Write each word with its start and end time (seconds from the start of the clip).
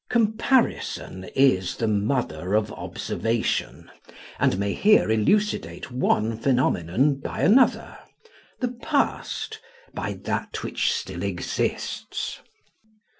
Comparison 0.09 1.25
is 1.35 1.75
the 1.75 1.87
mother 1.87 2.55
of 2.55 2.71
observation, 2.71 3.91
and 4.39 4.57
may 4.57 4.73
here 4.73 5.11
elucidate 5.11 5.91
one 5.91 6.35
phenomenon 6.39 7.13
by 7.17 7.41
another 7.41 7.99
the 8.59 8.69
past 8.69 9.59
by 9.93 10.13
that 10.23 10.63
which 10.63 10.91
still 10.91 11.21
exists. 11.21 12.39